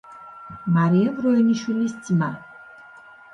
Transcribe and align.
მარიამ 0.77 1.19
როინიშვილის 1.25 1.93
ძმა. 2.09 2.31